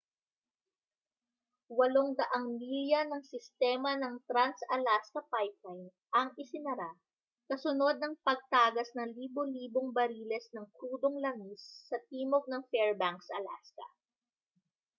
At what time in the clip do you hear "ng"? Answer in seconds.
3.07-3.21, 4.01-4.15, 8.01-8.13, 8.97-9.09, 10.57-10.65, 12.49-12.61